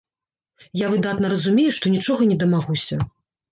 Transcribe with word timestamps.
Я 0.81 0.87
выдатна 0.93 1.31
разумею, 1.35 1.71
што 1.77 1.93
нічога 1.99 2.21
не 2.33 2.41
дамагуся. 2.47 3.01